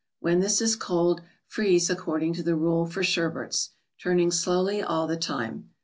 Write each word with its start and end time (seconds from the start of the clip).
When 0.19 0.39
this 0.39 0.61
is 0.63 0.75
cold, 0.75 1.21
freeze 1.45 1.87
according 1.87 2.33
to 2.33 2.41
the 2.41 2.55
rule 2.55 2.87
for 2.87 3.03
sherbets, 3.03 3.69
turning 4.01 4.31
slowly 4.31 4.81
all 4.81 5.05
the 5.05 5.15
time. 5.15 5.69